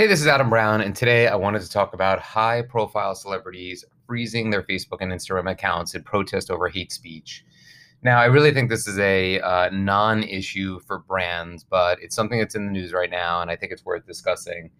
Hey, 0.00 0.06
this 0.06 0.20
is 0.20 0.28
Adam 0.28 0.48
Brown, 0.48 0.80
and 0.80 0.94
today 0.94 1.26
I 1.26 1.34
wanted 1.34 1.60
to 1.62 1.68
talk 1.68 1.92
about 1.92 2.20
high 2.20 2.62
profile 2.62 3.16
celebrities 3.16 3.84
freezing 4.06 4.50
their 4.50 4.62
Facebook 4.62 4.98
and 5.00 5.10
Instagram 5.10 5.50
accounts 5.50 5.92
in 5.92 6.04
protest 6.04 6.52
over 6.52 6.68
hate 6.68 6.92
speech. 6.92 7.44
Now, 8.04 8.20
I 8.20 8.26
really 8.26 8.54
think 8.54 8.70
this 8.70 8.86
is 8.86 8.96
a 9.00 9.40
uh, 9.40 9.70
non 9.70 10.22
issue 10.22 10.78
for 10.86 11.00
brands, 11.00 11.64
but 11.64 12.00
it's 12.00 12.14
something 12.14 12.38
that's 12.38 12.54
in 12.54 12.66
the 12.66 12.70
news 12.70 12.92
right 12.92 13.10
now, 13.10 13.42
and 13.42 13.50
I 13.50 13.56
think 13.56 13.72
it's 13.72 13.84
worth 13.84 14.06
discussing. 14.06 14.70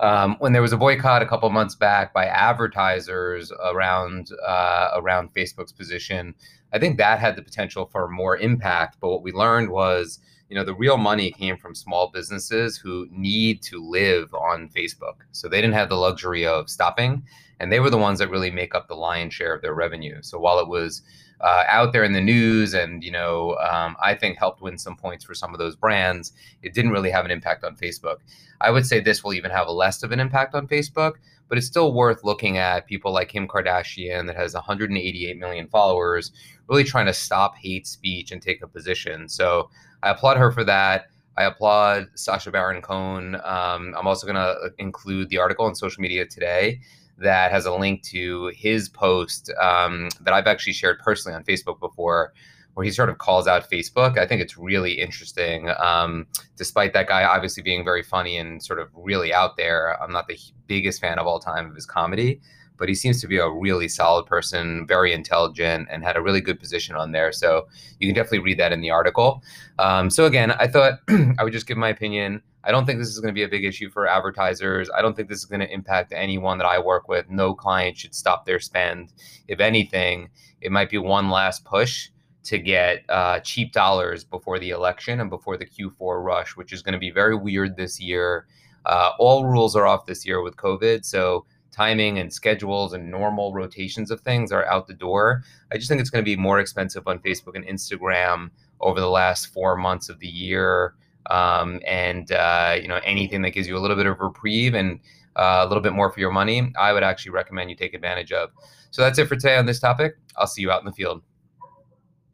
Um, 0.00 0.36
when 0.38 0.54
there 0.54 0.62
was 0.62 0.72
a 0.72 0.78
boycott 0.78 1.20
a 1.20 1.26
couple 1.26 1.50
months 1.50 1.74
back 1.74 2.14
by 2.14 2.24
advertisers 2.24 3.52
around 3.62 4.30
uh, 4.48 4.92
around 4.94 5.34
Facebook's 5.34 5.72
position, 5.72 6.34
I 6.74 6.78
think 6.78 6.98
that 6.98 7.20
had 7.20 7.36
the 7.36 7.42
potential 7.42 7.86
for 7.86 8.08
more 8.08 8.36
impact. 8.36 8.98
But 9.00 9.08
what 9.08 9.22
we 9.22 9.32
learned 9.32 9.70
was 9.70 10.18
you 10.48 10.56
know 10.56 10.64
the 10.64 10.74
real 10.74 10.96
money 10.96 11.30
came 11.30 11.56
from 11.56 11.74
small 11.74 12.10
businesses 12.12 12.76
who 12.76 13.08
need 13.10 13.62
to 13.62 13.82
live 13.82 14.32
on 14.34 14.68
facebook 14.68 15.16
so 15.32 15.48
they 15.48 15.60
didn't 15.60 15.74
have 15.74 15.88
the 15.88 15.96
luxury 15.96 16.46
of 16.46 16.68
stopping 16.68 17.22
and 17.60 17.72
they 17.72 17.80
were 17.80 17.90
the 17.90 17.98
ones 17.98 18.18
that 18.18 18.30
really 18.30 18.50
make 18.50 18.74
up 18.74 18.86
the 18.86 18.94
lion's 18.94 19.34
share 19.34 19.54
of 19.54 19.62
their 19.62 19.74
revenue 19.74 20.18
so 20.22 20.38
while 20.38 20.58
it 20.58 20.68
was 20.68 21.02
uh, 21.40 21.64
out 21.68 21.92
there 21.92 22.04
in 22.04 22.12
the 22.12 22.20
news 22.20 22.74
and 22.74 23.02
you 23.02 23.10
know 23.10 23.56
um, 23.56 23.96
i 24.00 24.14
think 24.14 24.38
helped 24.38 24.60
win 24.60 24.78
some 24.78 24.96
points 24.96 25.24
for 25.24 25.34
some 25.34 25.52
of 25.52 25.58
those 25.58 25.74
brands 25.76 26.32
it 26.62 26.74
didn't 26.74 26.92
really 26.92 27.10
have 27.10 27.24
an 27.24 27.30
impact 27.30 27.64
on 27.64 27.74
facebook 27.74 28.18
i 28.60 28.70
would 28.70 28.86
say 28.86 29.00
this 29.00 29.24
will 29.24 29.34
even 29.34 29.50
have 29.50 29.68
less 29.68 30.02
of 30.02 30.12
an 30.12 30.20
impact 30.20 30.54
on 30.54 30.68
facebook 30.68 31.14
but 31.48 31.58
it's 31.58 31.66
still 31.66 31.92
worth 31.92 32.24
looking 32.24 32.58
at 32.58 32.86
people 32.86 33.12
like 33.12 33.28
Kim 33.28 33.46
Kardashian 33.46 34.26
that 34.26 34.36
has 34.36 34.54
188 34.54 35.38
million 35.38 35.68
followers, 35.68 36.32
really 36.68 36.84
trying 36.84 37.06
to 37.06 37.14
stop 37.14 37.56
hate 37.56 37.86
speech 37.86 38.32
and 38.32 38.40
take 38.40 38.62
a 38.62 38.68
position. 38.68 39.28
So 39.28 39.70
I 40.02 40.10
applaud 40.10 40.36
her 40.36 40.50
for 40.50 40.64
that. 40.64 41.06
I 41.36 41.44
applaud 41.44 42.08
Sacha 42.14 42.50
Baron 42.50 42.80
Cohen. 42.80 43.34
Um, 43.36 43.94
I'm 43.98 44.06
also 44.06 44.26
going 44.26 44.36
to 44.36 44.70
include 44.78 45.28
the 45.28 45.38
article 45.38 45.66
on 45.66 45.74
social 45.74 46.00
media 46.00 46.26
today 46.26 46.80
that 47.18 47.50
has 47.50 47.66
a 47.66 47.74
link 47.74 48.02
to 48.02 48.52
his 48.54 48.88
post 48.88 49.50
um, 49.60 50.08
that 50.20 50.34
I've 50.34 50.46
actually 50.46 50.72
shared 50.72 50.98
personally 51.00 51.34
on 51.34 51.44
Facebook 51.44 51.80
before, 51.80 52.32
where 52.74 52.84
he 52.84 52.90
sort 52.90 53.08
of 53.08 53.18
calls 53.18 53.46
out 53.46 53.68
Facebook. 53.70 54.18
I 54.18 54.26
think 54.26 54.42
it's 54.42 54.58
really 54.58 54.92
interesting. 54.92 55.70
Um, 55.78 56.26
despite 56.56 56.92
that 56.92 57.08
guy 57.08 57.24
obviously 57.24 57.62
being 57.62 57.84
very 57.84 58.02
funny 58.02 58.36
and 58.36 58.62
sort 58.62 58.78
of 58.78 58.88
really 58.94 59.32
out 59.32 59.56
there, 59.56 60.00
I'm 60.02 60.12
not 60.12 60.28
the 60.28 60.38
biggest 60.66 61.00
fan 61.00 61.18
of 61.18 61.26
all 61.26 61.40
time 61.40 61.68
of 61.68 61.74
his 61.74 61.86
comedy 61.86 62.40
but 62.76 62.88
he 62.88 62.94
seems 62.94 63.20
to 63.20 63.26
be 63.26 63.38
a 63.38 63.48
really 63.48 63.88
solid 63.88 64.26
person, 64.26 64.86
very 64.86 65.12
intelligent, 65.12 65.88
and 65.90 66.02
had 66.02 66.16
a 66.16 66.20
really 66.20 66.40
good 66.40 66.58
position 66.58 66.96
on 66.96 67.12
there. 67.12 67.32
So 67.32 67.68
you 68.00 68.08
can 68.08 68.14
definitely 68.14 68.40
read 68.40 68.58
that 68.58 68.72
in 68.72 68.80
the 68.80 68.90
article. 68.90 69.42
Um, 69.78 70.10
so 70.10 70.26
again, 70.26 70.52
I 70.52 70.66
thought 70.66 70.98
I 71.38 71.44
would 71.44 71.52
just 71.52 71.66
give 71.66 71.76
my 71.76 71.88
opinion. 71.88 72.42
I 72.64 72.70
don't 72.70 72.86
think 72.86 72.98
this 72.98 73.08
is 73.08 73.20
going 73.20 73.32
to 73.32 73.38
be 73.38 73.42
a 73.42 73.48
big 73.48 73.64
issue 73.64 73.90
for 73.90 74.08
advertisers. 74.08 74.88
I 74.96 75.02
don't 75.02 75.14
think 75.14 75.28
this 75.28 75.38
is 75.38 75.44
going 75.44 75.60
to 75.60 75.72
impact 75.72 76.12
anyone 76.12 76.58
that 76.58 76.66
I 76.66 76.78
work 76.78 77.08
with. 77.08 77.28
No 77.28 77.54
client 77.54 77.96
should 77.96 78.14
stop 78.14 78.46
their 78.46 78.58
spend. 78.58 79.12
If 79.48 79.60
anything, 79.60 80.30
it 80.60 80.72
might 80.72 80.88
be 80.88 80.98
one 80.98 81.30
last 81.30 81.64
push 81.64 82.08
to 82.44 82.58
get 82.58 83.04
uh, 83.08 83.40
cheap 83.40 83.72
dollars 83.72 84.24
before 84.24 84.58
the 84.58 84.70
election 84.70 85.20
and 85.20 85.30
before 85.30 85.56
the 85.56 85.66
Q4 85.66 86.22
rush, 86.22 86.56
which 86.56 86.72
is 86.72 86.82
going 86.82 86.92
to 86.92 86.98
be 86.98 87.10
very 87.10 87.34
weird 87.34 87.76
this 87.76 88.00
year. 88.00 88.46
Uh, 88.86 89.12
all 89.18 89.46
rules 89.46 89.74
are 89.74 89.86
off 89.86 90.06
this 90.06 90.26
year 90.26 90.42
with 90.42 90.56
COVID. 90.56 91.04
So 91.04 91.46
timing 91.74 92.18
and 92.18 92.32
schedules 92.32 92.92
and 92.92 93.10
normal 93.10 93.52
rotations 93.52 94.10
of 94.10 94.20
things 94.20 94.52
are 94.52 94.64
out 94.66 94.86
the 94.86 94.94
door. 94.94 95.42
I 95.72 95.76
just 95.76 95.88
think 95.88 96.00
it's 96.00 96.10
going 96.10 96.24
to 96.24 96.30
be 96.30 96.36
more 96.36 96.60
expensive 96.60 97.08
on 97.08 97.18
Facebook 97.18 97.56
and 97.56 97.66
Instagram 97.66 98.50
over 98.80 99.00
the 99.00 99.10
last 99.10 99.46
four 99.46 99.76
months 99.76 100.08
of 100.08 100.20
the 100.20 100.28
year. 100.28 100.94
Um, 101.30 101.80
and 101.86 102.30
uh, 102.32 102.76
you 102.80 102.86
know 102.86 103.00
anything 103.02 103.40
that 103.42 103.50
gives 103.50 103.66
you 103.66 103.76
a 103.76 103.80
little 103.80 103.96
bit 103.96 104.04
of 104.04 104.20
reprieve 104.20 104.74
and 104.74 105.00
uh, 105.36 105.62
a 105.64 105.66
little 105.66 105.82
bit 105.82 105.94
more 105.94 106.12
for 106.12 106.20
your 106.20 106.30
money, 106.30 106.72
I 106.78 106.92
would 106.92 107.02
actually 107.02 107.32
recommend 107.32 107.70
you 107.70 107.76
take 107.76 107.94
advantage 107.94 108.30
of. 108.30 108.50
So 108.90 109.02
that's 109.02 109.18
it 109.18 109.26
for 109.26 109.34
today 109.34 109.56
on 109.56 109.66
this 109.66 109.80
topic. 109.80 110.16
I'll 110.36 110.46
see 110.46 110.62
you 110.62 110.70
out 110.70 110.80
in 110.80 110.86
the 110.86 110.92
field. 110.92 111.22